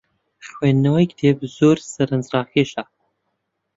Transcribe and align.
خوێندنەوەی 0.51 1.09
کتێب 1.11 1.37
زۆر 1.57 1.77
سەرنجڕاکێشە. 1.93 2.83